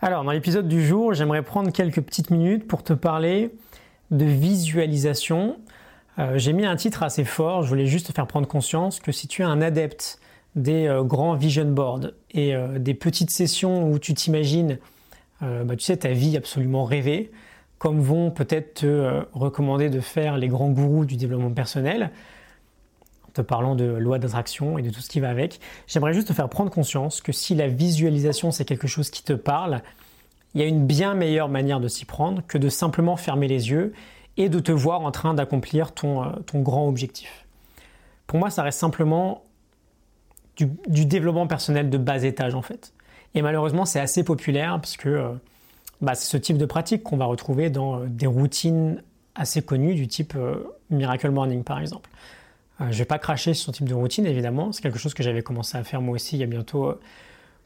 Alors, 0.00 0.22
dans 0.22 0.30
l'épisode 0.30 0.68
du 0.68 0.86
jour, 0.86 1.12
j'aimerais 1.12 1.42
prendre 1.42 1.72
quelques 1.72 2.00
petites 2.00 2.30
minutes 2.30 2.68
pour 2.68 2.84
te 2.84 2.92
parler 2.92 3.50
de 4.12 4.24
visualisation. 4.24 5.56
Euh, 6.20 6.38
j'ai 6.38 6.52
mis 6.52 6.64
un 6.64 6.76
titre 6.76 7.02
assez 7.02 7.24
fort, 7.24 7.64
je 7.64 7.68
voulais 7.68 7.86
juste 7.86 8.06
te 8.06 8.12
faire 8.12 8.28
prendre 8.28 8.46
conscience 8.46 9.00
que 9.00 9.10
si 9.10 9.26
tu 9.26 9.42
es 9.42 9.44
un 9.44 9.60
adepte 9.60 10.20
des 10.54 10.86
euh, 10.86 11.02
grands 11.02 11.34
vision 11.34 11.64
boards 11.64 12.12
et 12.30 12.54
euh, 12.54 12.78
des 12.78 12.94
petites 12.94 13.32
sessions 13.32 13.90
où 13.90 13.98
tu 13.98 14.14
t'imagines, 14.14 14.78
bah, 15.40 15.74
tu 15.76 15.84
sais, 15.84 15.96
ta 15.96 16.10
vie 16.10 16.36
absolument 16.36 16.84
rêvée, 16.84 17.32
comme 17.78 18.00
vont 18.00 18.30
peut-être 18.30 18.74
te 18.74 19.24
recommander 19.32 19.88
de 19.88 20.00
faire 20.00 20.36
les 20.36 20.48
grands 20.48 20.70
gourous 20.70 21.04
du 21.04 21.16
développement 21.16 21.52
personnel, 21.52 22.10
parlant 23.42 23.74
de 23.74 23.84
loi 23.84 24.18
d'attraction 24.18 24.78
et 24.78 24.82
de 24.82 24.90
tout 24.90 25.00
ce 25.00 25.08
qui 25.08 25.20
va 25.20 25.30
avec, 25.30 25.60
j'aimerais 25.86 26.12
juste 26.12 26.28
te 26.28 26.32
faire 26.32 26.48
prendre 26.48 26.70
conscience 26.70 27.20
que 27.20 27.32
si 27.32 27.54
la 27.54 27.68
visualisation 27.68 28.50
c'est 28.50 28.64
quelque 28.64 28.86
chose 28.86 29.10
qui 29.10 29.22
te 29.22 29.32
parle, 29.32 29.82
il 30.54 30.60
y 30.60 30.64
a 30.64 30.66
une 30.66 30.86
bien 30.86 31.14
meilleure 31.14 31.48
manière 31.48 31.80
de 31.80 31.88
s'y 31.88 32.04
prendre 32.04 32.42
que 32.46 32.58
de 32.58 32.68
simplement 32.68 33.16
fermer 33.16 33.48
les 33.48 33.70
yeux 33.70 33.92
et 34.36 34.48
de 34.48 34.60
te 34.60 34.72
voir 34.72 35.02
en 35.02 35.10
train 35.10 35.34
d'accomplir 35.34 35.92
ton, 35.92 36.24
euh, 36.24 36.30
grand 36.54 36.88
objectif. 36.88 37.44
Pour 38.26 38.38
moi, 38.38 38.50
ça 38.50 38.62
reste 38.62 38.78
simplement 38.78 39.42
du, 40.56 41.06
développement 41.06 41.46
personnel 41.46 41.90
de 41.90 41.98
bas 41.98 42.22
étage 42.22 42.54
en 42.54 42.62
fait. 42.62 42.92
Et 43.34 43.42
malheureusement, 43.42 43.84
c'est 43.84 44.00
assez 44.00 44.24
populaire 44.24 44.80
parce 44.80 44.96
que 44.96 45.08
euh, 45.08 45.28
bah, 46.00 46.14
c'est 46.14 46.30
ce 46.30 46.36
type 46.36 46.56
de 46.56 46.66
pratique 46.66 47.02
qu'on 47.02 47.16
va 47.16 47.26
retrouver 47.26 47.68
dans 47.68 48.00
euh, 48.00 48.06
des 48.06 48.26
routines 48.26 49.02
assez 49.34 49.62
connues 49.62 49.94
du 49.94 50.08
type 50.08 50.36
Miracle 50.90 51.30
Morning 51.30 51.62
par 51.62 51.78
exemple. 51.78 52.10
Euh, 52.80 52.84
je 52.86 52.88
ne 52.90 52.98
vais 52.98 53.04
pas 53.04 53.18
cracher 53.18 53.54
sur 53.54 53.66
ce 53.66 53.78
type 53.78 53.88
de 53.88 53.94
routine, 53.94 54.26
évidemment. 54.26 54.72
C'est 54.72 54.82
quelque 54.82 54.98
chose 54.98 55.14
que 55.14 55.22
j'avais 55.22 55.42
commencé 55.42 55.76
à 55.76 55.84
faire 55.84 56.00
moi 56.00 56.14
aussi 56.14 56.36
il 56.36 56.40
y 56.40 56.44
a 56.44 56.46
bientôt 56.46 56.86
euh, 56.86 57.00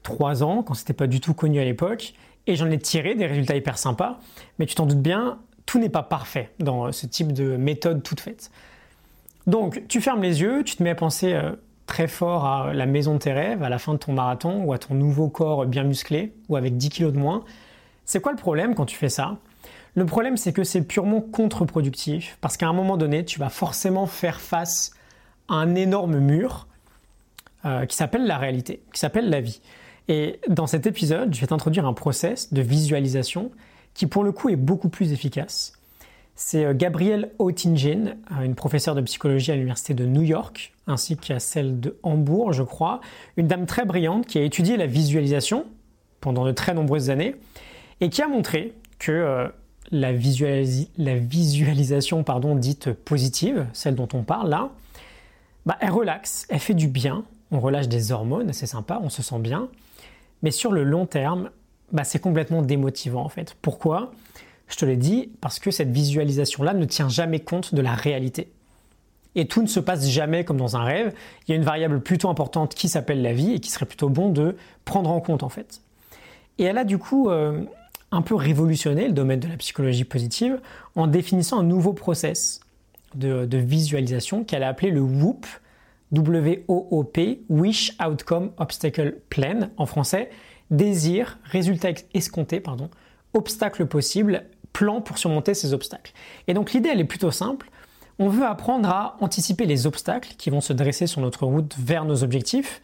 trois 0.03 0.43
ans, 0.43 0.63
quand 0.63 0.75
c'était 0.75 0.93
pas 0.93 1.07
du 1.07 1.21
tout 1.21 1.35
connu 1.35 1.61
à 1.61 1.65
l'époque. 1.65 2.15
Et 2.47 2.57
j'en 2.57 2.71
ai 2.71 2.79
tiré 2.79 3.15
des 3.15 3.27
résultats 3.27 3.57
hyper 3.57 3.79
sympas. 3.79 4.19
Mais 4.59 4.67
tu 4.67 4.75
t'en 4.75 4.87
doutes 4.87 5.03
bien, 5.03 5.39
tout 5.67 5.79
n'est 5.79 5.89
pas 5.89 6.03
parfait 6.03 6.51
dans 6.59 6.87
euh, 6.87 6.93
ce 6.93 7.07
type 7.07 7.33
de 7.33 7.57
méthode 7.57 8.03
toute 8.03 8.21
faite. 8.21 8.51
Donc, 9.47 9.83
tu 9.89 10.01
fermes 10.01 10.23
les 10.23 10.41
yeux, 10.41 10.63
tu 10.65 10.77
te 10.77 10.83
mets 10.83 10.91
à 10.91 10.95
penser 10.95 11.37
très 11.87 12.07
fort 12.07 12.47
à 12.47 12.73
la 12.73 12.87
maison 12.87 13.15
de 13.15 13.19
tes 13.19 13.33
rêves, 13.33 13.65
à 13.65 13.69
la 13.69 13.81
fin 13.81 13.93
de 13.93 13.99
ton 13.99 14.13
marathon, 14.13 14.63
ou 14.63 14.73
à 14.73 14.79
ton 14.79 14.95
nouveau 14.95 15.29
corps 15.29 15.67
bien 15.67 15.83
musclé, 15.83 16.33
ou 16.49 16.55
avec 16.55 16.77
10 16.77 16.91
kilos 16.91 17.13
de 17.13 17.19
moins. 17.19 17.45
C'est 18.05 18.21
quoi 18.21 18.31
le 18.31 18.39
problème 18.39 18.77
quand 18.77 18.87
tu 18.87 18.95
fais 18.95 19.09
ça? 19.09 19.39
Le 19.97 20.07
problème, 20.07 20.37
c'est 20.37 20.53
que 20.53 20.63
c'est 20.63 20.83
purement 20.83 21.21
contre-productif, 21.21 22.39
parce 22.41 22.57
qu'à 22.57 22.69
un 22.69 22.73
moment 22.73 22.97
donné, 22.97 23.25
tu 23.25 23.41
vas 23.41 23.49
forcément 23.49 24.07
faire 24.07 24.41
face 24.41 24.93
un 25.53 25.75
énorme 25.75 26.19
mur 26.19 26.67
euh, 27.65 27.87
qui 27.87 27.97
s'appelle 27.97 28.27
la 28.27 28.39
réalité, 28.39 28.83
qui 28.93 28.99
s'appelle 28.99 29.31
la 29.31 29.41
vie. 29.41 29.61
Et 30.09 30.41
dans 30.49 30.67
cet 30.67 30.87
épisode, 30.87 31.33
je 31.33 31.41
vais 31.41 31.47
t'introduire 31.47 31.87
un 31.87 31.93
process 31.93 32.53
de 32.53 32.61
visualisation 32.61 33.53
qui 33.95 34.07
pour 34.07 34.25
le 34.25 34.33
coup 34.33 34.49
est 34.49 34.57
beaucoup 34.57 34.89
plus 34.89 35.13
efficace. 35.13 35.75
C'est 36.35 36.65
euh, 36.65 36.75
Gabrielle 36.75 37.31
Oettingen, 37.39 38.17
euh, 38.33 38.43
une 38.43 38.55
professeure 38.55 38.95
de 38.95 39.03
psychologie 39.03 39.53
à 39.53 39.55
l'université 39.55 39.95
de 39.95 40.07
New 40.07 40.23
York, 40.23 40.73
ainsi 40.87 41.17
qu'à 41.17 41.39
celle 41.39 41.79
de 41.79 41.97
Hambourg, 42.03 42.53
je 42.53 42.63
crois, 42.63 43.01
une 43.37 43.47
dame 43.47 43.67
très 43.67 43.85
brillante 43.85 44.27
qui 44.27 44.39
a 44.39 44.43
étudié 44.43 44.77
la 44.77 44.87
visualisation 44.87 45.67
pendant 46.21 46.45
de 46.45 46.53
très 46.53 46.75
nombreuses 46.75 47.11
années 47.11 47.37
et 48.01 48.09
qui 48.09 48.23
a 48.23 48.29
montré 48.29 48.75
que 48.99 49.53
la, 49.91 50.13
la, 50.99 51.17
visualisation 51.17 52.25
pardon, 52.25 52.57
dite 52.57 52.93
positive, 52.93 53.67
celle 53.73 53.95
dont 53.95 54.09
on 54.15 54.23
parle 54.23 54.49
là, 54.49 54.71
bah, 55.67 55.77
elle 55.81 55.91
relaxe, 55.91 56.47
elle 56.49 56.59
fait 56.59 56.75
du 56.75 56.89
bien, 56.89 57.25
on 57.51 57.61
relâche 57.61 57.89
des 57.89 58.13
hormones, 58.13 58.53
c'est 58.53 58.67
sympa, 58.67 59.01
on 59.03 59.11
se 59.11 59.23
sent 59.23 59.39
bien, 59.39 59.69
mais 60.43 60.51
sur 60.51 60.73
le 60.73 60.85
long 60.85 61.07
terme, 61.07 61.51
bah, 61.93 62.05
c'est 62.05 62.19
complètement 62.19 62.63
démotivant 62.63 63.25
en 63.25 63.29
fait. 63.29 63.57
Pourquoi? 63.63 64.13
Je 64.69 64.77
te 64.77 64.85
l'ai 64.85 64.97
dit, 64.97 65.31
parce 65.41 65.59
que 65.59 65.71
cette 65.71 65.91
visualisation-là 65.91 66.73
ne 66.73 66.85
tient 66.85 67.09
jamais 67.09 67.41
compte 67.41 67.75
de 67.75 67.83
la 67.83 67.95
réalité. 67.95 68.51
Et 69.35 69.47
tout 69.47 69.63
ne 69.63 69.67
se 69.67 69.81
passe 69.81 70.09
jamais 70.09 70.45
comme 70.45 70.57
dans 70.57 70.77
un 70.77 70.83
rêve. 70.83 71.15
Il 71.47 71.51
y 71.51 71.55
a 71.55 71.57
une 71.57 71.65
variable 71.65 72.01
plutôt 72.01 72.29
importante 72.29 72.75
qui 72.75 72.89
s'appelle 72.89 73.23
la 73.23 73.33
vie 73.33 73.53
et 73.53 73.61
qui 73.61 73.71
serait 73.71 73.87
plutôt 73.87 74.09
bon 74.09 74.31
de 74.31 74.57
prendre 74.85 75.11
en 75.11 75.21
compte 75.21 75.43
en 75.43 75.49
fait. 75.49 75.81
Et 76.59 76.65
elle 76.65 76.79
a 76.79 76.85
du 76.85 76.99
coup 76.99 77.31
euh, 77.31 77.63
un 78.11 78.23
peu 78.23 78.35
révolutionné 78.35 79.07
le 79.07 79.13
domaine 79.13 79.41
de 79.41 79.49
la 79.49 79.57
psychologie 79.57 80.05
positive 80.05 80.61
en 80.97 81.07
définissant 81.07 81.61
un 81.61 81.65
nouveau 81.65 81.93
process 81.93 82.61
de, 83.17 83.57
visualisation 83.57 84.45
qu'elle 84.45 84.63
a 84.63 84.69
appelé 84.69 84.91
le 84.91 85.01
WOOP, 85.01 85.47
W-O-O-P, 86.13 87.43
Wish 87.49 87.97
Outcome 88.05 88.53
Obstacle 88.59 89.19
Plan, 89.29 89.71
en 89.77 89.87
français, 89.87 90.31
désir, 90.71 91.39
résultat 91.45 91.91
escompté, 92.15 92.61
pardon, 92.61 92.91
obstacle 93.35 93.87
possible, 93.87 94.45
plan 94.73 95.01
pour 95.01 95.19
surmonter 95.19 95.55
ces 95.55 95.73
obstacles. 95.73 96.13
Et 96.49 96.55
donc 96.55 96.73
l'idée, 96.73 96.91
elle 96.91 97.01
est 97.01 97.05
plutôt 97.05 97.31
simple. 97.31 97.71
On 98.19 98.29
veut 98.29 98.45
apprendre 98.45 98.89
à 98.89 99.17
anticiper 99.21 99.67
les 99.67 99.87
obstacles 99.87 100.35
qui 100.37 100.51
vont 100.51 100.61
se 100.61 100.73
dresser 100.73 101.07
sur 101.07 101.21
notre 101.21 101.47
route 101.47 101.75
vers 101.79 102.05
nos 102.05 102.23
objectifs 102.23 102.83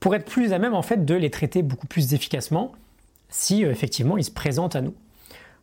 pour 0.00 0.14
être 0.14 0.24
plus 0.24 0.52
à 0.52 0.58
même 0.58 0.74
en 0.74 0.82
fait 0.82 1.04
de 1.04 1.14
les 1.14 1.30
traiter 1.30 1.62
beaucoup 1.62 1.86
plus 1.86 2.14
efficacement 2.14 2.72
si 3.28 3.64
euh, 3.64 3.70
effectivement 3.70 4.18
ils 4.18 4.24
se 4.24 4.30
présentent 4.30 4.76
à 4.76 4.80
nous. 4.80 4.94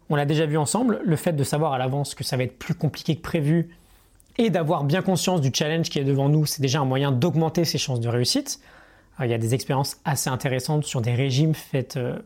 On 0.09 0.15
l'a 0.15 0.25
déjà 0.25 0.45
vu 0.45 0.57
ensemble, 0.57 1.01
le 1.03 1.15
fait 1.15 1.33
de 1.33 1.43
savoir 1.43 1.73
à 1.73 1.77
l'avance 1.77 2.15
que 2.15 2.23
ça 2.23 2.37
va 2.37 2.43
être 2.43 2.57
plus 2.57 2.73
compliqué 2.73 3.15
que 3.15 3.21
prévu 3.21 3.69
et 4.39 4.49
d'avoir 4.49 4.85
bien 4.85 5.01
conscience 5.01 5.41
du 5.41 5.51
challenge 5.53 5.89
qui 5.89 5.99
est 5.99 6.05
devant 6.05 6.29
nous, 6.29 6.45
c'est 6.45 6.61
déjà 6.61 6.79
un 6.79 6.85
moyen 6.85 7.11
d'augmenter 7.11 7.65
ses 7.65 7.77
chances 7.77 7.99
de 7.99 8.07
réussite. 8.07 8.61
Euh, 9.19 9.25
il 9.25 9.31
y 9.31 9.33
a 9.33 9.37
des 9.37 9.53
expériences 9.53 9.97
assez 10.05 10.29
intéressantes 10.29 10.85
sur 10.85 11.01
des 11.01 11.13
régimes 11.13 11.53
faits 11.53 11.97
euh, 11.97 12.17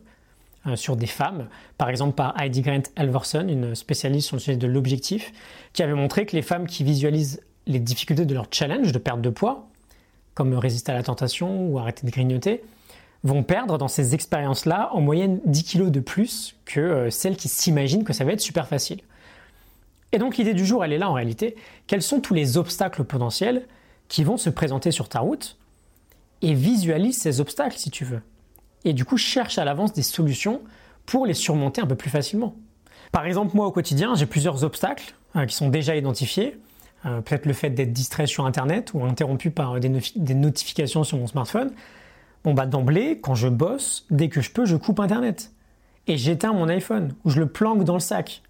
euh, 0.67 0.75
sur 0.75 0.95
des 0.95 1.07
femmes, 1.07 1.47
par 1.79 1.89
exemple 1.89 2.13
par 2.13 2.39
Heidi 2.39 2.61
Grant 2.61 2.83
Alverson, 2.95 3.47
une 3.49 3.73
spécialiste 3.73 4.27
sur 4.27 4.35
le 4.35 4.41
sujet 4.41 4.57
de 4.57 4.67
l'objectif, 4.67 5.33
qui 5.73 5.81
avait 5.81 5.95
montré 5.95 6.27
que 6.27 6.35
les 6.35 6.43
femmes 6.43 6.67
qui 6.67 6.83
visualisent 6.83 7.41
les 7.65 7.79
difficultés 7.79 8.25
de 8.25 8.33
leur 8.35 8.45
challenge 8.51 8.91
de 8.91 8.99
perte 8.99 9.21
de 9.21 9.31
poids, 9.31 9.67
comme 10.35 10.53
résister 10.53 10.91
à 10.91 10.95
la 10.95 11.03
tentation 11.03 11.67
ou 11.67 11.79
arrêter 11.79 12.05
de 12.05 12.11
grignoter, 12.11 12.63
vont 13.23 13.41
perdre 13.41 13.79
dans 13.79 13.87
ces 13.87 14.13
expériences-là 14.13 14.89
en 14.93 15.01
moyenne 15.01 15.39
10 15.45 15.63
kilos 15.63 15.91
de 15.91 15.99
plus 15.99 16.55
que 16.65 17.09
celles 17.09 17.37
qui 17.37 17.47
s'imaginent 17.47 18.03
que 18.03 18.13
ça 18.13 18.23
va 18.23 18.33
être 18.33 18.41
super 18.41 18.67
facile. 18.67 18.99
Et 20.13 20.19
donc 20.19 20.37
l'idée 20.37 20.53
du 20.53 20.63
jour, 20.63 20.85
elle 20.85 20.93
est 20.93 20.99
là 20.99 21.09
en 21.09 21.13
réalité. 21.13 21.55
Quels 21.87 22.03
sont 22.03 22.21
tous 22.21 22.35
les 22.35 22.57
obstacles 22.57 23.03
potentiels 23.03 23.67
qui 24.07 24.23
vont 24.23 24.37
se 24.37 24.51
présenter 24.51 24.91
sur 24.91 25.09
ta 25.09 25.19
route 25.19 25.57
Et 26.43 26.53
visualise 26.53 27.17
ces 27.17 27.41
obstacles 27.41 27.77
si 27.77 27.89
tu 27.89 28.05
veux. 28.05 28.21
Et 28.85 28.93
du 28.93 29.05
coup, 29.05 29.17
cherche 29.17 29.57
à 29.57 29.65
l'avance 29.65 29.91
des 29.91 30.03
solutions 30.03 30.61
pour 31.07 31.25
les 31.25 31.33
surmonter 31.33 31.81
un 31.81 31.87
peu 31.87 31.95
plus 31.95 32.11
facilement. 32.11 32.55
Par 33.11 33.25
exemple, 33.25 33.55
moi 33.55 33.65
au 33.65 33.71
quotidien, 33.71 34.13
j'ai 34.13 34.27
plusieurs 34.27 34.63
obstacles 34.63 35.15
euh, 35.35 35.47
qui 35.47 35.55
sont 35.55 35.69
déjà 35.69 35.95
identifiés. 35.95 36.59
Euh, 37.05 37.21
peut-être 37.21 37.47
le 37.47 37.53
fait 37.53 37.71
d'être 37.71 37.91
distrait 37.91 38.27
sur 38.27 38.45
Internet 38.45 38.93
ou 38.93 39.03
interrompu 39.03 39.49
par 39.49 39.79
des, 39.79 39.89
des 40.15 40.35
notifications 40.35 41.03
sur 41.03 41.17
mon 41.17 41.27
smartphone. 41.27 41.71
Bon 42.43 42.53
bah 42.53 42.67
d'emblée, 42.67 43.19
quand 43.19 43.35
je 43.35 43.47
bosse, 43.47 44.05
dès 44.11 44.29
que 44.29 44.41
je 44.41 44.51
peux, 44.51 44.65
je 44.65 44.75
coupe 44.75 44.99
Internet. 44.99 45.51
Et 46.05 46.17
j'éteins 46.17 46.53
mon 46.53 46.69
iPhone 46.69 47.15
ou 47.25 47.31
je 47.31 47.39
le 47.39 47.47
planque 47.47 47.83
dans 47.83 47.95
le 47.95 47.99
sac 47.99 48.43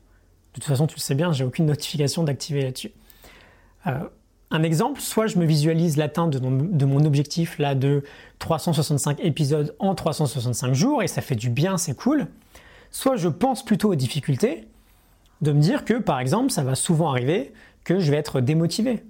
de 0.53 0.59
toute 0.59 0.65
façon, 0.65 0.85
tu 0.85 0.95
le 0.95 1.01
sais 1.01 1.15
bien, 1.15 1.31
j'ai 1.31 1.43
aucune 1.43 1.65
notification 1.65 2.23
d'activer 2.23 2.61
là-dessus. 2.61 2.91
Euh, 3.87 3.99
un 4.51 4.61
exemple, 4.61 5.01
soit 5.01 5.25
je 5.25 5.39
me 5.39 5.45
visualise 5.45 5.97
l'atteinte 5.97 6.37
de, 6.37 6.85
mon 6.85 7.05
objectif 7.05 7.57
là 7.57 7.73
de 7.73 8.03
365 8.37 9.19
épisodes 9.21 9.75
en 9.79 9.95
365 9.95 10.73
jours 10.73 11.01
et 11.01 11.07
ça 11.07 11.21
fait 11.21 11.35
du 11.35 11.49
bien, 11.49 11.77
c'est 11.77 11.95
cool. 11.95 12.27
Soit 12.91 13.15
je 13.15 13.29
pense 13.29 13.65
plutôt 13.65 13.91
aux 13.91 13.95
difficultés, 13.95 14.67
de 15.41 15.51
me 15.51 15.59
dire 15.59 15.85
que 15.85 15.95
par 15.95 16.19
exemple, 16.19 16.51
ça 16.51 16.63
va 16.63 16.75
souvent 16.75 17.09
arriver 17.09 17.51
que 17.83 17.99
je 17.99 18.11
vais 18.11 18.17
être 18.17 18.41
démotivé 18.41 19.03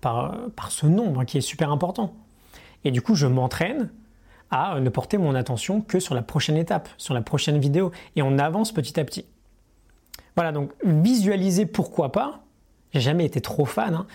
par, 0.00 0.38
par 0.54 0.70
ce 0.70 0.86
nombre 0.86 1.24
qui 1.24 1.38
est 1.38 1.42
super 1.42 1.72
important. 1.72 2.14
Et 2.84 2.92
du 2.92 3.02
coup, 3.02 3.16
je 3.16 3.26
m'entraîne 3.26 3.90
à 4.52 4.78
ne 4.78 4.88
porter 4.90 5.18
mon 5.18 5.34
attention 5.34 5.80
que 5.80 5.98
sur 5.98 6.14
la 6.14 6.22
prochaine 6.22 6.56
étape, 6.56 6.88
sur 6.98 7.14
la 7.14 7.22
prochaine 7.22 7.58
vidéo, 7.58 7.90
et 8.14 8.22
on 8.22 8.38
avance 8.38 8.70
petit 8.70 9.00
à 9.00 9.04
petit. 9.04 9.24
Voilà, 10.36 10.52
donc 10.52 10.72
visualiser 10.84 11.66
pourquoi 11.66 12.12
pas. 12.12 12.44
J'ai 12.92 13.00
jamais 13.00 13.24
été 13.24 13.40
trop 13.40 13.64
fan, 13.64 13.94
hein. 13.94 14.06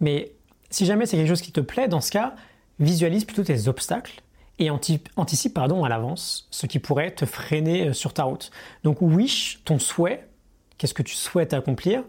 mais 0.00 0.32
si 0.70 0.86
jamais 0.86 1.06
c'est 1.06 1.16
quelque 1.16 1.28
chose 1.28 1.40
qui 1.42 1.52
te 1.52 1.60
plaît, 1.60 1.88
dans 1.88 2.00
ce 2.00 2.10
cas, 2.10 2.34
visualise 2.78 3.24
plutôt 3.24 3.42
tes 3.42 3.68
obstacles 3.68 4.22
et 4.58 4.70
anticipe 4.70 5.54
pardon, 5.54 5.84
à 5.84 5.88
l'avance 5.88 6.48
ce 6.50 6.66
qui 6.66 6.78
pourrait 6.78 7.12
te 7.12 7.24
freiner 7.26 7.88
euh, 7.88 7.92
sur 7.92 8.12
ta 8.12 8.24
route. 8.24 8.50
Donc 8.84 9.00
wish, 9.00 9.60
ton 9.64 9.78
souhait, 9.78 10.28
qu'est-ce 10.76 10.94
que 10.94 11.02
tu 11.02 11.14
souhaites 11.14 11.54
accomplir? 11.54 12.02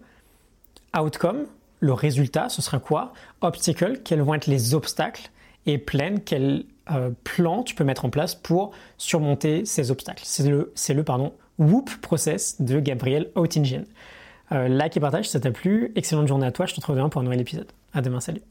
Outcome, 0.98 1.46
le 1.80 1.94
résultat, 1.94 2.50
ce 2.50 2.62
sera 2.62 2.80
quoi? 2.80 3.14
Obstacle, 3.42 4.02
quels 4.04 4.22
vont 4.22 4.34
être 4.34 4.48
les 4.48 4.74
obstacles? 4.74 5.30
Et 5.66 5.78
plan, 5.78 6.16
quel 6.24 6.66
euh, 6.92 7.12
plan 7.24 7.64
tu 7.64 7.76
peux 7.76 7.84
mettre 7.84 8.06
en 8.06 8.10
place 8.10 8.34
pour 8.34 8.72
surmonter 8.98 9.66
ces 9.66 9.92
obstacles? 9.92 10.24
C'est 10.26 10.48
le, 10.48 10.74
le 10.90 11.04
pardon, 11.04 11.34
Whoop 11.60 11.92
Process 12.02 12.62
de 12.62 12.80
Gabriel 12.80 13.30
Oettingen. 13.36 13.86
Euh, 14.52 14.68
like 14.68 14.98
et 14.98 15.00
partage 15.00 15.26
si 15.26 15.32
ça 15.32 15.40
t'a 15.40 15.52
plu. 15.52 15.92
Excellente 15.96 16.28
journée 16.28 16.48
à 16.48 16.52
toi. 16.52 16.66
Je 16.66 16.74
te 16.74 16.78
retrouve 16.78 16.96
demain 16.96 17.10
pour 17.10 17.22
un 17.22 17.24
nouvel 17.24 17.42
épisode. 17.42 17.68
À 17.94 18.02
demain. 18.02 18.20
Salut. 18.20 18.42